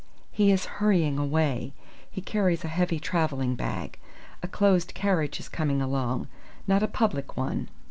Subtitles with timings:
[0.31, 1.73] "He is hurrying away.
[2.09, 3.99] He carries a heavy travelling bag.
[4.41, 6.27] A closed carriage is coming along
[6.65, 7.69] not a public one.